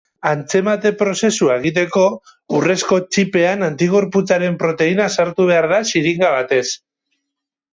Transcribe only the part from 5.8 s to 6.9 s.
xiringa batez.